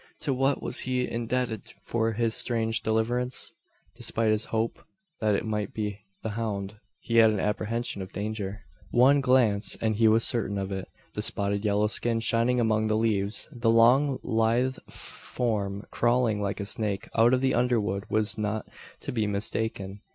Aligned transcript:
To 0.21 0.33
what 0.33 0.63
was 0.63 0.79
he 0.79 1.07
indebted 1.07 1.73
for 1.83 2.13
his 2.13 2.33
strange 2.33 2.81
deliverance? 2.81 3.51
Despite 3.95 4.31
his 4.31 4.45
hope 4.45 4.83
that 5.19 5.35
it 5.35 5.45
might 5.45 5.75
be 5.75 5.99
the 6.23 6.31
hound, 6.31 6.79
he 7.01 7.17
had 7.17 7.29
an 7.29 7.39
apprehension 7.39 8.01
of 8.01 8.11
danger. 8.11 8.61
One 8.89 9.21
glance, 9.21 9.75
and 9.79 9.97
he 9.97 10.07
was 10.07 10.23
certain 10.23 10.57
of 10.57 10.71
it. 10.71 10.87
The 11.13 11.21
spotted 11.21 11.63
yellow 11.63 11.85
skin 11.85 12.19
shining 12.19 12.59
among 12.59 12.87
the 12.87 12.97
leaves 12.97 13.47
the 13.51 13.69
long, 13.69 14.17
lithe 14.23 14.77
form 14.89 15.85
crawling 15.91 16.41
like 16.41 16.59
a 16.59 16.65
snake 16.65 17.07
out 17.15 17.31
of 17.31 17.41
the 17.41 17.53
underwood 17.53 18.05
was 18.09 18.39
not 18.39 18.67
to 19.01 19.11
be 19.11 19.27
mistaken. 19.27 20.01